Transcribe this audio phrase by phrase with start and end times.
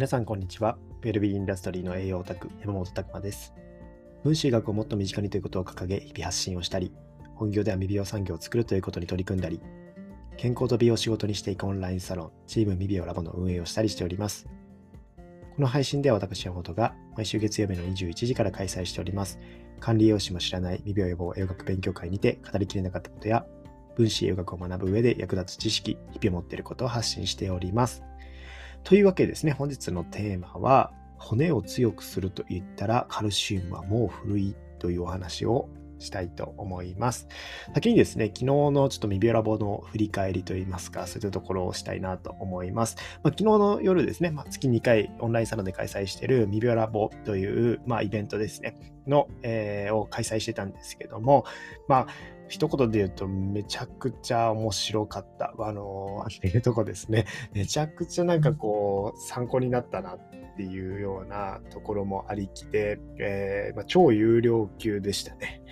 [0.00, 0.78] 皆さん、こんにちは。
[1.02, 3.52] ウェルビーインダストリーの栄養オタク、山本拓馬です。
[4.24, 6.90] 分子医学をもっと身近にということを掲げ、日々発信をしたり、
[7.34, 9.60] 本業では未美容産業を作るということに取り組んだり、
[10.38, 14.46] 健康と美容を仕事にしていくオンラインサロン、チーム未美容ラボの運営をしたりしております。
[15.54, 19.38] この配信では私、山本が毎週月曜日の21時から開催しております。
[19.80, 23.44] 管理栄養士も知らない未病予防栄養学勉強会にて語りきれなかったことや、
[23.96, 28.02] 分子栄養学を学ぶ上で役立つ知識、日々持っていることを発信しております。
[28.84, 35.68] というわけでですね、本日のテーマは、骨を強くすると言ったらカルシウムはもう古いというお話を
[36.00, 37.28] したいと思います。
[37.74, 42.96] 先にですね、昨日のちょっとミビオラボの振り返りといいますか、そういったところをしたいなと思います。
[43.22, 48.74] まあ、昨日の夜ですね、まあ、月2回オンラインサロンで開催しているミビオラボという、まあ、イベントですね、
[49.06, 51.44] の、えー、を開催してたんですけども、
[51.86, 52.06] まあ、
[52.50, 55.54] 一言で言うとめちゃくちゃ面白かった。
[55.58, 57.24] あの、っていうとこですね。
[57.54, 60.18] めちゃくちゃなんかこう参考になったなっ
[60.56, 65.62] ていうようなところもありきで、えー、まあ、超有料級でしたね。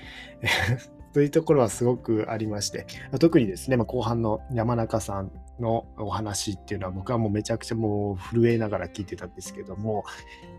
[1.12, 2.86] というところはすごくありまして、
[3.19, 10.05] 特にですね、まあ、後半の山中さんのお話っていうのは僕はもうめちゃくちゃもう震えながら聞いてたんですけども、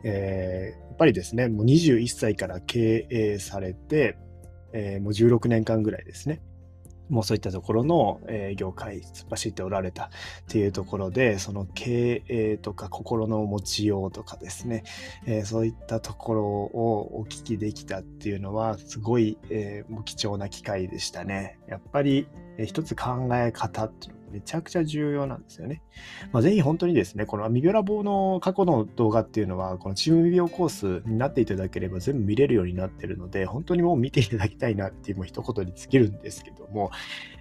[0.03, 4.17] えー、やっぱりですね、もう21歳から経営されて、
[4.73, 6.41] えー、もう16年間ぐらいですね。
[7.09, 10.09] もうそういったところの、えー、業界突っ走っておられたっ
[10.47, 14.83] ていうところで、その経営とか心の持ちようとかですね、
[15.25, 21.59] えー、そういったところをお聞きできたっていうのは、すごい、えー、貴重な機会でしたね。
[21.67, 25.81] やっぱり、えー、一つ考え方っていうのめちゃくちゃ重要なんですよね。
[26.31, 36.91] まあ、ぜひ本当にですね、このアミビオラボの過去の動画っていうのは、このチームミビオコースになっていただければ全部見れるようになってるので、本当にもう見ていただきたいなっていうもう一言に尽きるんですけども、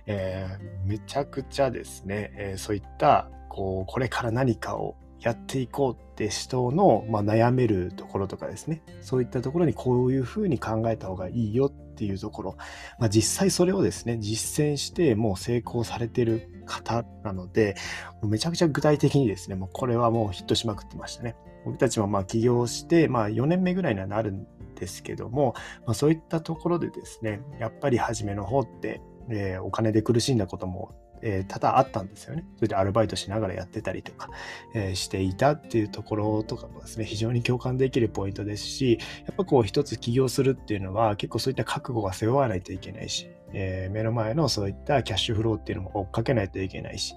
[0.06, 12.56] えー、めちゃくちゃですね、えー、そういった、こう、これから何かをやっていこうって人の、まあ、悩めるところとかですね、そういったところにこういうふうに考えた方がいいよっていうところ、
[13.00, 17.74] まあ、実際それをですね、実践してもう成功されてる方なので、
[18.22, 21.34] もうめちゃくちゃ具体的にですね、もうこれはもうヒットしまくってましたね。
[21.64, 25.54] 僕たちもまあ起業して、まあ4年目ぐらいにはなるんですけども、
[25.84, 32.44] まあ、そういったところでですね、やっぱり初めの方って、えー、お金で苦しんだこともえー、多々あったんですよね。
[32.56, 34.30] それでアルバイトしながらやってたりとか、
[34.74, 47.14] えー、していたっていうところとかもですね、非常に共感できるポイントですし、やっぱこう一つ起業するっていうのは結構そういった覚悟が背負わないといけないし、えー、目の前のそういったキャッシュフローっていうのも追っかけないといけないし、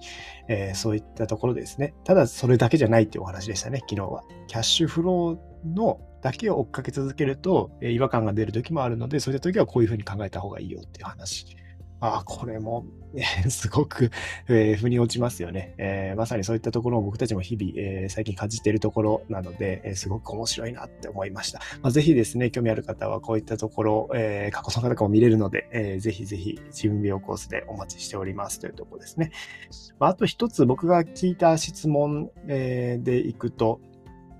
[0.48, 1.94] えそういったところですね。
[2.04, 4.22] ただそれだけじゃないっていうお話でしたね、昨日は。
[4.46, 11.56] キャッシュフローのだけを追っかけ続けると、え違和感が出る時もあるので、そういった時はこういうふうに考えた方がいいよっていう話
[12.02, 12.84] ああ、これも、
[13.48, 14.10] すごく、
[14.48, 21.60] えー、腑に落ちますよね、えー、まさにそういったところを僕たちも日々、えー、最近感じているところなので、えー、すごく面白いなって思いました。
[21.80, 29.30] まあ、ぜひですね、興味ある方はこういったところ、えー、過去の方とかも見れるので、えー、ぜひぜひ自分病コースでお待ちしておりますというところですね。
[30.00, 33.80] まあ、あと一つ僕が聞いた質問、え、でいくと、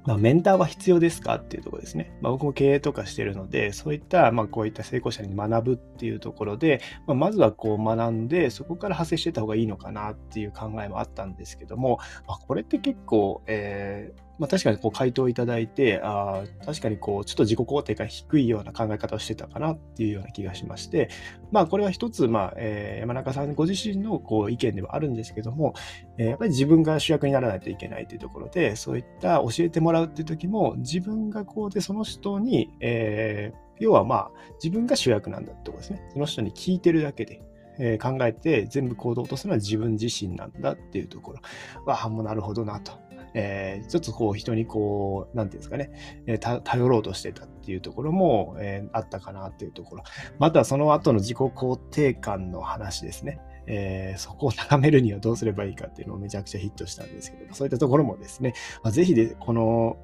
[0.05, 2.13] まあ、メンターは必要ですかっていうところですね。
[2.21, 21.11] まあ、僕も経営とかしてるので、そういった、まあ、こういった成功者に学ぶっていうところで、まあ、まずはこう学んで、そこから派生してた方がいいのかなっていう考えもあったんですけども、まあ、これって結構、えー、まあ、確かにこう回答いただいて、あ確かにこうちょっと自己肯定が低いような考え方をしてたかなっていうような気がしまして、
[21.53, 25.75] まあこれは一つ、まあえー、山中さんご自身のこう意見ではあるんですけども、
[26.19, 36.03] えー、やっぱり自分が主役にならないといけないというところで、そういった教えてもらうっていう時も、自分がこうでその人に、えー、要はまあ自分が主役なんだってことですね。
[36.13, 37.41] その人に聞いてるだけで。
[37.79, 41.39] え考えて全部行動とするのは自分自身なんだっていうところ
[41.87, 42.93] は、もうなるほどなと
[43.35, 45.91] えー、ちょっとこう人にこう、なんていうんですかね、
[46.27, 50.05] えー、頼ろうとしてたっていうところも、えー、あったかなっていうところ。
[50.39, 53.41] またその後の自己肯定感の話ですね。
[53.67, 59.97] えー、そこを高めるにはどうすればいいかっていうのをめちゃくちゃヒットしたんですけど、そういったところもですね、まあ、ぜひで、この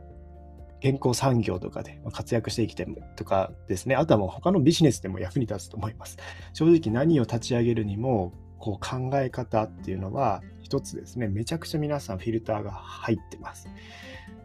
[0.81, 2.87] 健康産業とかで活躍していきたい
[3.17, 6.19] とかですね、あとはもう他のビジネスでも役に立つと思います。
[6.53, 13.69] 正直何を立ち上げるにも、こう考え方っていうのは一つですね、めちゃくちゃ皆さんフィルターが入ってます。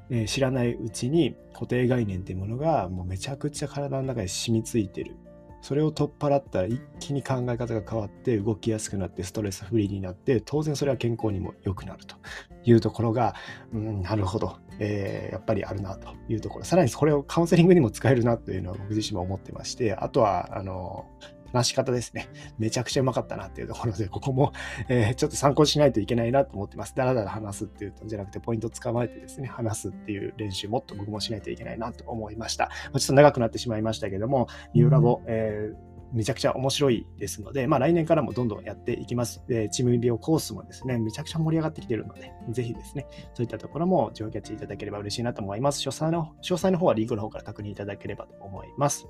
[0.09, 5.17] えー、知らないうちに固定概念っていうものがもうめちゃくちゃ体の中に染みついてる。
[5.61, 12.17] それを取っ払ったら一気に考え方が変わって動きやすくなってストレスフリーになって当然それは健康にも良くなると
[12.65, 13.33] いうところが、
[13.73, 21.05] うん、なるほど、えー、やっぱりあるなというところさらにこれをカウンセリングにも使えるなというのは僕自身も思ってましてあとはあの
[21.53, 22.27] 話し方ですね。
[22.57, 24.51] めちゃくちゃうまかったなっていうところで、ここも、
[24.89, 26.95] えー、ちょっと参考しないといけないなと思ってます。
[26.95, 32.65] だらだら話すっていうと、じゃなくて、ポイント捕まえてですね、話すっていう練習もっと僕もしないといけないなと思いました。
[32.65, 39.41] まあ、ちょっと長くなってしまいましたけども、ニューラボ、えーめちゃくちゃ面白いですので、まあ、来年からもどんどんやっていきます。
[39.47, 45.81] でチームビオコースもですね、めちゃくちゃ盛り上がってきているので、ぜひですね、そういったところも上キャッチいただければ嬉しいなと思います。
[45.81, 49.07] 詳細の詳細の方はリーグの方から確認いただければと思います。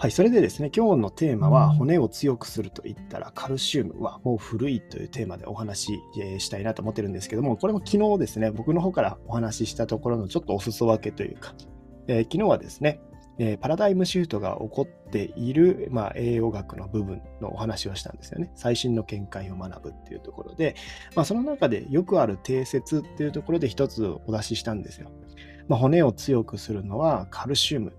[0.00, 5.98] はい、それでですね、今日のテーマは骨を強くすると言ったらカルシウムはもう古いというテーマでお話
[6.38, 11.52] ししたいなと思ってるんですけども、これも昨日ですね、僕の方からお話ししたところのちょっとお裾分けというか、
[12.08, 12.98] えー、昨日はですね、
[13.38, 18.50] えー、パラダイムシフトが起こっている、まあ、栄養学の部分のお話をしたんですよね。
[18.54, 20.76] 最新の見解を学ぶっていうところで、
[21.14, 25.10] まあ、その中でよくある定説っていうところで一つお出ししたんですよ。
[25.68, 27.92] まあ、骨を強くするのはカルシウム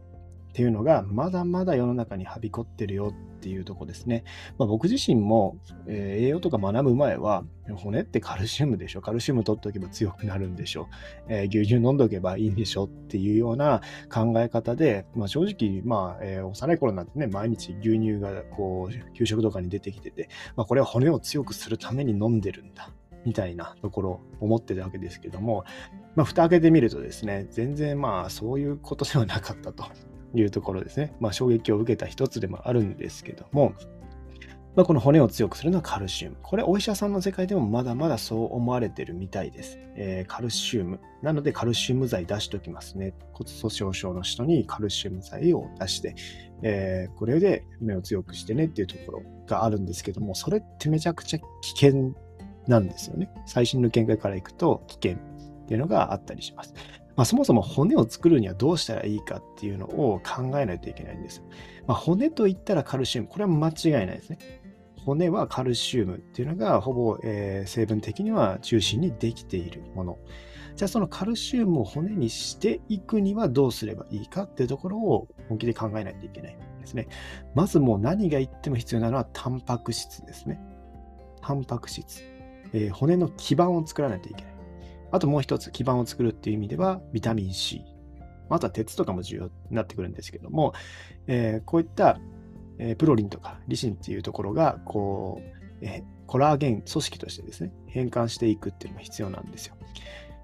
[0.51, 4.25] っていうのがまだまだ世の中にはびこってるよっていうとこですね。
[4.57, 5.57] まあ、僕自身も、
[5.88, 7.45] えー、栄養とか学ぶ前は
[7.77, 9.01] 骨ってカルシウムでしょ。
[9.01, 10.89] カルシウム取っておけば強くなるんでしょ、
[11.30, 13.81] えー、牛乳飲んでおけばいいんでしょっていうような
[14.13, 20.27] 考え方で、まあ、正直、まあえー、幼い頃なんてね毎日牛乳がこう給食とかに出てきてて、
[20.57, 22.92] まあ、これは骨を強くするために飲んでるんだ
[23.25, 25.63] みたいなところを思ってたわけですけども、
[26.15, 29.86] まあ、蓋開けてみるとですね、全然まあそういうことではなかったと
[30.33, 31.13] いうところですね。
[31.19, 33.73] まあ、衝撃を受けた一つでもあるんですけども、
[34.75, 36.37] まあ、この骨を強くするのはカルシウム。
[36.41, 39.77] これ、お医者さんの世界でもまだまだそう思われてるみたいです。
[39.95, 40.99] えー、カルシウム。
[41.21, 43.13] なので、カルシウム剤出しときますね。
[43.33, 46.15] 骨粗しょう症の人にカルシウム剤を出して、
[46.63, 52.13] えー、これで骨を強くしてねっていうところがあるんですけども、それってめちゃくちゃ危険
[52.67, 53.29] なんですよね。
[53.45, 56.73] 最新の見解からいくと危険っていうのがあったりします。
[57.15, 61.43] まあ、そもそも骨を作るにはどうしたらいいかっていうのを考えないといけないんです。
[61.87, 64.39] まあ、骨といったらカルシウム、これは間違いないですね。
[65.05, 70.19] 骨はカルシウムっていうのがほぼ、えー、成分的には中心にできているもの。
[70.75, 77.07] じゃあそのカルシウムを骨にしていくにはどうすればいいかっていうところを本気で考えないといけないんですね。
[77.55, 80.61] まずもう何が言っても必要なのはタンパク質ですね。
[81.41, 82.23] タンパク質。
[82.73, 84.50] えー、骨の基盤を作らないといけない。
[85.11, 87.83] あともう一つ基盤を作るっていう意味ではビタミン C。
[88.49, 90.73] あとは鉄とかも重要になってくるんですけども、
[91.27, 92.19] えー、こういった、
[92.79, 99.75] えー、プロリンとかリシンっていうところがこう、えー、コラーゲン組織としてですね変換していくっていうのが必要なんですよ。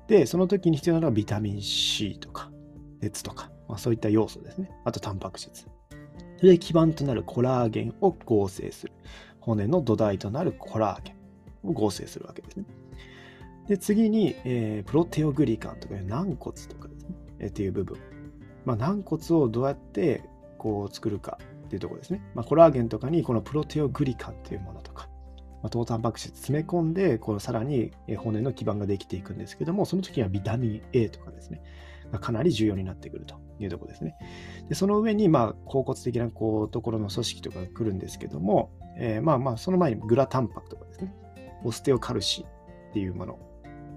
[0.07, 2.49] で、その時に必要なのはビタミン C とか
[3.01, 4.71] 鉄とか、まあ、そういった要素ですね。
[4.85, 5.67] あとタンパク質。
[6.37, 8.93] それで基盤となるコラーゲンを合成する。
[9.41, 11.15] 骨の土台となるコラーゲ
[11.63, 12.65] ンを合成するわけですね。
[13.67, 17.97] で、次に、えー、プロテオグリカンとか軟骨とかですね、えー、っていう部分。
[18.65, 20.23] まあ、軟骨をどうやって
[20.57, 22.21] こう作るかっていうところですね。
[22.35, 25.09] まあ、コラーゲンとかにこのプロテオグリカンというものとか、
[25.61, 31.61] まあ、糖タンパク質詰め込んで、このさらに骨の基盤ができていくんですけども、その時にはビタミン A とかですね、
[32.11, 34.15] がかなり重要になってくるというところですね。
[34.69, 41.13] でその上に、まあ、甲骨的なこうところの組織とかが来るんですけども、えー、まあまあ、その前にグラタンパクとかですね、
[41.63, 43.39] オステオカルシーっていうもの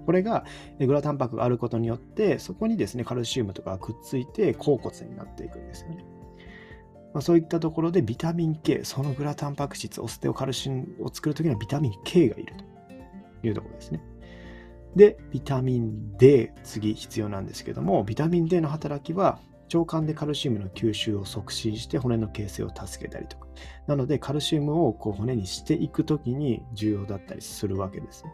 [0.05, 0.45] これが
[0.79, 6.05] グラタンパクがあることによって、そこにですね、カルシウムとかがくっついて、甲骨になっていくんですよね。
[7.13, 12.55] まあ、そういったところでビタミン K、そのグラタンパク質、オステオカルシウムを作るときにはビタミン K がいる
[13.41, 14.01] というところですね。
[14.95, 19.39] で、ビタミン D、次必要なんですけども、ビタミン D の働きは、
[19.73, 23.47] 腸管でカルシウムの吸収を促進して骨の形成を助けたりとか。
[23.87, 28.31] なので、カルシウムをこう骨にしていくときに重要だったりするわけですね。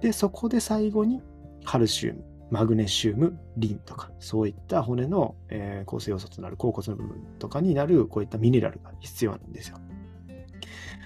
[0.00, 1.22] で、そこで最後に
[1.64, 9.78] カルシウム、マグネシウム、リンとか、そういった骨の、え、構成要素となる甲骨の部分とかになる、こういったミネラルが必要なんですよ。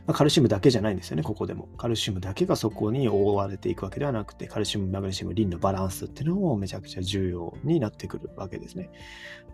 [0.07, 1.69] ま、カルシウムだけじゃないんですよね、ここでも。
[1.79, 8.91] カルシウムだけがそこに覆われていくわけではなくて、カルシウム、マグネシウム、リンのバランスっていうのもめちゃくちゃ重要になってくるわけですね。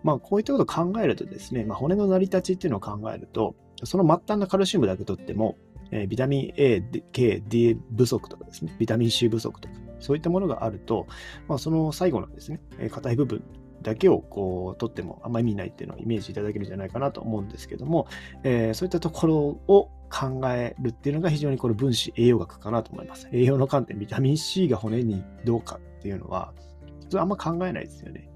[0.03, 5.57] まあ、こういったことを考えるとですね、まあ、骨の成り立ちっていうのを考えると、その末端のカルシウムだけとっても、
[5.91, 6.81] えー、ビタミン A、
[7.11, 11.07] K、D 不足とかですね、ビタミン C 不足とか、そういったものがあると、
[11.47, 13.43] まあ、その最後のですね、硬、えー、い部分
[13.81, 18.07] だけをこう取ってもあんまり意味ないっていうのをイメージいただけるんじゃないかなと思うんですけども、
[18.43, 23.27] えー、そういったところを考えるっていうのが非常にこれ分子栄養学かなと思います。
[23.31, 26.53] 栄養の観点、ビタミン C が骨にどうかっていうのは、
[27.01, 28.30] 普通あんま考えないですよね。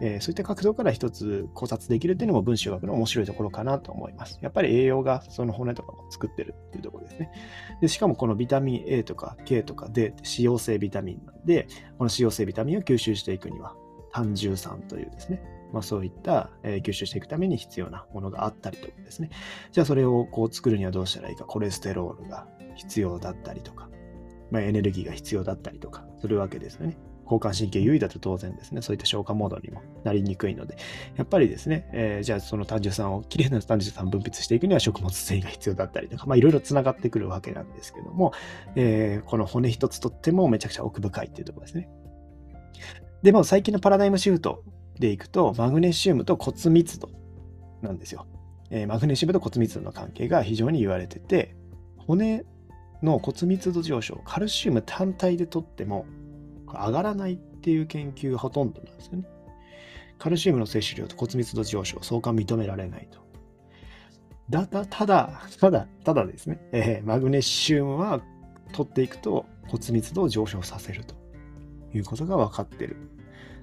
[0.00, 4.38] えー、そういった角度から一つ考察できるっていうのも分子学の面白いところかなと思います。
[4.42, 7.30] やっぱり栄養がその骨とかも作ってるっていうところですね。
[7.80, 11.66] でしかもこのビタミン A とか K とか D って脂溶性ビタミンなんで、
[11.98, 13.74] この脂溶性ビタミンを吸収していくには、
[14.12, 19.30] 単重酸というですね、まあ、そういった、えー、吸収していくために必要なものがあったりとかですね。
[19.72, 23.88] じゃあそれをこう作るにはどうしたらいいか、コレステロールが必要だったりとか、
[24.50, 26.96] まあ、エネルギーが必要だったりとかするわけですよね。
[27.28, 30.76] 交感神経優位だと当然ですね、そういった消化モードにもなりにくいので、
[31.16, 38.32] やっぱりですね、えー、じゃあその単純酸を、きれいな単純酸を分泌していくには食物繊維が必要だったりとか、まあいろいろつながってくるわけなんですけども、
[38.74, 41.88] えー、この骨一つとってもめちゃくちゃ奥深いっていうところですね。
[43.22, 44.62] で、も最近のパラダイムシフト
[44.98, 47.10] でいくと、マグネシウムと骨密度
[47.82, 48.26] なんですよ。
[48.70, 51.56] えー、マグネシウムと骨密度の関係が非常に言われてて、
[51.96, 52.44] 骨
[53.02, 56.06] の骨密度上昇、カルシウム単体でとっても
[56.74, 59.24] 上がらないっていう研究がほとんどなんですよね。
[60.18, 63.20] カルシウムの摂取量と骨密度上昇、相関認められないと。
[64.50, 68.20] だ、だ、ただ、ただ、ただですね、えー、マグネシウムは
[68.72, 71.14] 取っていくと骨密度を上昇させると
[71.94, 72.96] いうことが分かってる。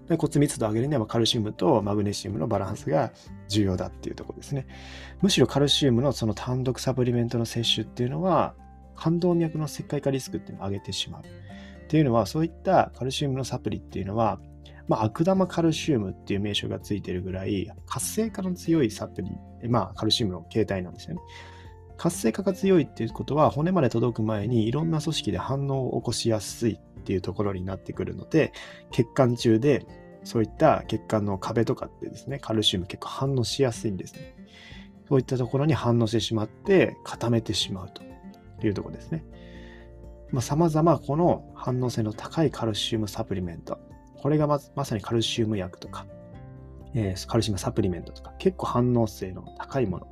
[0.08, 3.12] で骨密度を上げるにはカルシウムとマグネシウムのバランスが
[3.48, 4.68] 重要だっていうとこですね。
[5.22, 8.54] むしろカルシウムのその単独サプリメントの摂取っていうのは
[8.96, 11.24] 冠動脈の石灰化リスクっていうのを上げてしまう。
[11.86, 14.40] っていうのは、そういったカルシウムのサプリっていうのは、
[14.88, 21.22] まあ、悪玉カルシウムっていう名称がついてるぐらい、活性化の強いサプリ、まあ、カルシウムの形態なんですよね。
[21.98, 28.52] 活性化が強いっていうことは、骨まで届く前にいろんな組織で反応を起こしやすいっていうところになってくるので、
[28.92, 29.86] 血管中で
[30.24, 34.36] そういった血管の壁とかってですね、カルシウム結構反応しやすいんですね。
[35.08, 38.02] そういったところに反応してしまって固めてしまうと
[38.66, 39.24] いうところですね。
[40.36, 43.80] まあ、様々この反応性の高いカルシウムサプリメント、
[44.18, 46.06] これがままさにカルシウム薬とか、
[46.94, 50.08] えー、カルシウムサプリメントとか、結構反応性の高いもの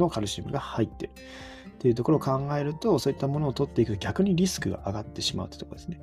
[0.00, 6.00] のカルシウムが入っているっていうところを考えると、そういったものを取っていくと逆にリスクが上がってしまうというところですね。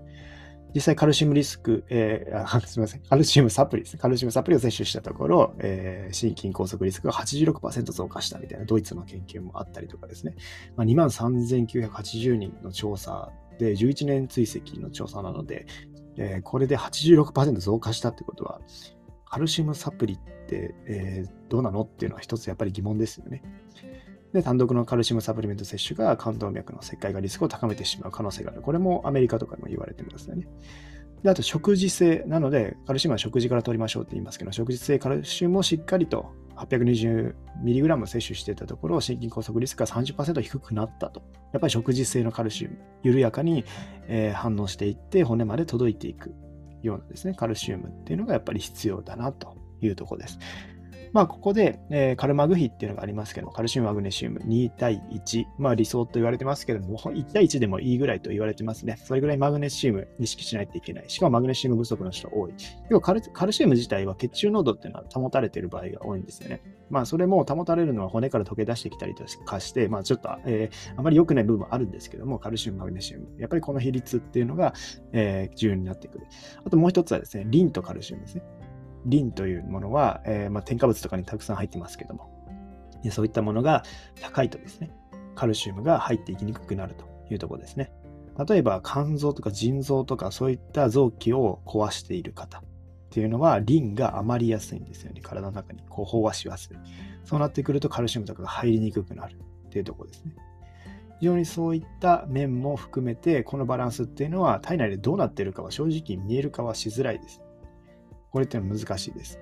[0.73, 3.99] 実際カルシウムリスク、えー、すみません、カルシウムサプリですね。
[3.99, 10.35] カルシウムサプリを摂取したところ、えー、心筋梗塞リスクが86%増加したみたいなドイツの研究もあったりとかですね。
[10.77, 15.67] まあ、23,980人の調査で、11年追跡の調査なので、
[16.17, 18.61] えー、これで86%増加したってことは、
[19.25, 23.43] カルシウムサプリって、えー、どうなのっていうのは一つやっぱり疑問ですよね。
[24.33, 28.61] で、単独のカルシウムサプリメント摂取が冠動脈の石灰がリスクを高めてしまう可能性がある。
[28.61, 30.47] これもアメリカとかでも言われてますよね。
[31.23, 32.23] で、あと食事性。
[32.27, 41.21] なので、カルシウムは食事から取りましょうって言いますけど、食事性カルシウムをしっかりと 820mg 摂取していたところ、心筋梗塞リスクが30%低くなったと。
[41.53, 43.63] やっぱり食事性のカルシウム、緩やかに、
[44.33, 46.33] 反応していって、骨まで届いていく
[46.83, 50.39] ようなですね、カルシウムっていうのがやっぱり必要だなというところです。
[51.11, 58.97] まあ、ここで、えー、カルマグ比っていうのがありますけど、カルシウム、マグネシウム2対1、まあ理想と言われてますけども、1対1でもいいぐらいと言われてますね。
[59.03, 61.05] それぐらいマグネシウム意識しないといけない。
[61.07, 62.53] しかもマグネシウム不足の人多い。
[62.89, 66.61] 要はカルカルシウム自体は血中濃度っていうのは保たれている場合が多いんですよね。
[66.89, 73.27] まあそれも保たれるのは骨から溶け出してきたりとかして、まあちょっと、えー、あまり良くない部分あるんですけども、カルシウム、マグネシウム。
[73.39, 74.73] やっぱりこの比率っていうのが、
[75.11, 76.27] えー、重要になってくる。
[76.63, 78.43] あともう一つはですね、リンとカルシウムですね。
[79.05, 82.29] リンというものは、えー、まあ、添加物とかにたくさん入ってますけども、
[83.11, 83.83] そういったものが
[84.21, 84.91] 高いとですね、
[85.35, 87.91] カルシウムが入っていきにくくなるというところですね。
[88.47, 92.63] 例えば肝臓とか腎臓とかそういった臓器を壊している方っ
[93.09, 95.21] ていうのはリンが余りやすいんですよね。
[95.21, 96.77] 体の中にこう飽和しやすい。
[97.25, 99.35] そうなってくるとカルシウムとかが入りにくくなる
[99.67, 100.35] っていうところですね。
[101.19, 107.41] 非常にそういった面も含めて、このバランスっていうのは体内でどうなっているかは正直見えるかはしづらいです。
[108.31, 109.39] これっていうのは難しいです。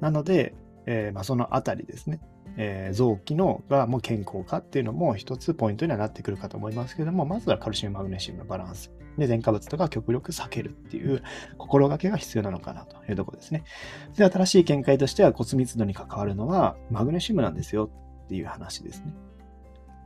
[0.00, 0.54] なので、
[0.86, 2.20] えー、まあ、そのあたりですね、
[2.56, 8.90] えー、臓器のがもう健康かっていうのも一つポイントにはなってくるかと思いますけども、まずはカルシウム、マグネシウムのバランス。
[9.18, 11.22] で、添加物とか極力避けるっていう
[11.56, 13.64] 心がけが必要なのかなというところですね。
[14.16, 17.90] で、新しい見解としては骨密度に関わるのはマグネシウムなんですよ
[18.24, 19.12] っていう話ですね。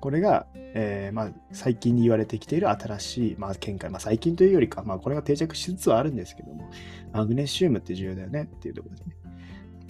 [0.02, 6.68] これが、えー、まあ、最近に言われてきている新しい、まあ、見解、まあ、最近というよりか、まあ、これが定着しつつはあるんですけども、
[7.12, 9.14] マグネシウムって重要だよねっていうところですね。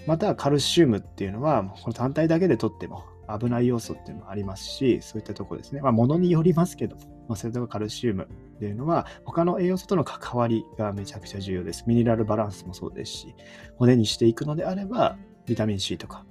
[0.06, 5.80] また、カルシウムっていうのは、この単体だけで取っても危ない要素っていうのもありますし、そういったところですね。
[5.80, 11.84] まあ、ものによりますけども、まあ、それとかカルシウムっていうのは、他の栄養素との関わりがめちゃくちゃ重要です。
[11.86, 13.34] ミネラルバランスもそうですし、
[13.78, 15.16] 骨にしていくのであれば、
[15.46, 16.26] ビタミン C とか、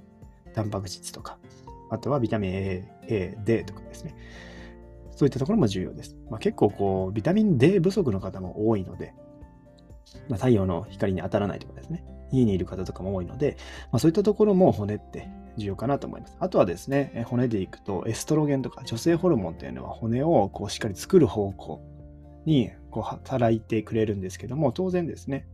[0.53, 1.39] タンパク質とか、
[1.91, 4.15] あとはビタミン A、A、D とかですね。
[5.11, 6.15] そういったところも重要です。
[6.29, 9.13] まあ、結構こう、ビタミン D 不足の方も多いので、
[10.29, 12.03] まあ、太陽の光に当たらないとかですね。
[12.31, 13.57] 家にいる方とかも多いので、
[13.91, 16.37] まあ、そういったところも骨って重要かなと思います。
[16.39, 21.81] あとはですね、骨でいくとエストロゲンとか女性ホルモンっていうのは骨をこうしっかり作る方向
[22.45, 25.45] にこう働いてくれるんですけども、当然ですね、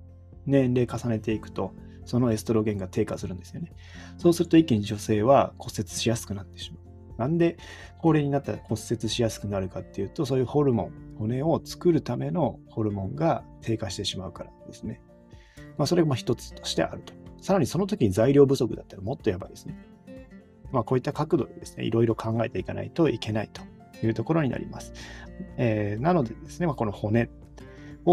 [0.46, 1.74] 年齢重ねていくと、
[2.08, 3.72] そのエストロゲンが低下するんですよね。
[4.18, 6.88] そうすると一気に女性は骨折しやすくなってしまう。
[7.18, 7.58] なんで
[8.00, 15.02] 高齢になったら骨折しやすくなるかっていうと、そういうホルモン、骨を作るためのホルモンが低下してしまうからですね。
[15.78, 17.14] まあ、それが一つとしてあると。
[17.42, 19.78] さらにその時に材料不足だったらもっとやばいですね。
[20.72, 23.62] まあ、こういった角度でですね、いろいろ考えていかないといけないと
[24.06, 24.94] いうところになります。
[25.58, 27.30] えー、なのでですね、まあ、この骨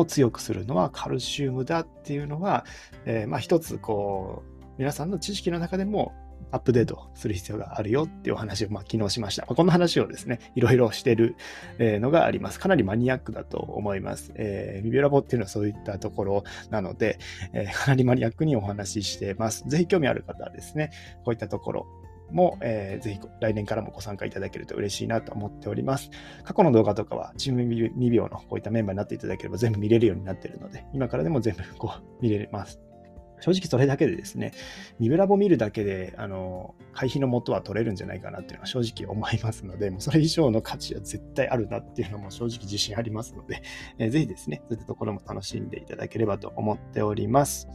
[0.00, 2.64] を強くするのはカルシウムだっていうのは、
[3.04, 6.12] えー、まあ一つこう、皆さんの知識の中でも
[6.50, 9.42] アップデートする必要があるよっていうお話を、まあ、昨日しました。
[9.42, 11.36] まあ、この話をですね、いろいろしてる
[11.78, 12.60] のがあります。
[12.60, 14.32] かなりマニアックだと思います。
[14.36, 17.18] えー、ビビラボっていうのはそういったところなので、
[17.52, 19.64] えー、かなりマニアックにお話ししてます。
[19.66, 20.90] ぜひ興味ある方はですね、
[21.24, 21.86] こういったところ、
[22.30, 26.10] も、えー、ぜひ来年からもご参加いただけると嬉しいなと思っております。
[26.44, 32.80] 過去の動画とかは、チーム未病のこういったメンバーになっていただければ全部見れるようになっているので、今からでも全部こう見れます。
[33.40, 34.52] 正直それだけでですね、
[34.98, 43.62] ミブラボ見るだけで、あの、会費の元は取れるんじゃないかなっていうのは正直思いますので、もうそれ以上の価値は絶対あるなっていうのも正直自信ありますので、
[43.98, 47.68] えー、ぜひですね、そういったところも楽しんでいただければと思っております。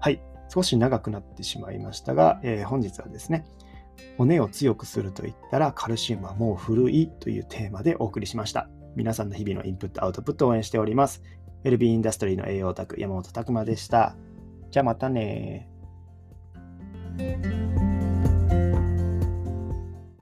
[0.00, 0.20] はい。
[0.52, 3.44] 少し長くなってしまいましたが、えー、本日はですね、
[4.18, 8.68] 骨を強くすると言ったらカルシウムはもう古いというテーマでお送りしました。
[8.96, 11.22] 皆さんの日々のインプット、アウトプットを応援しております。
[11.64, 14.16] ウェルビーインダストリーの栄養オタク山本拓馬でした。
[14.70, 15.68] じゃあまたね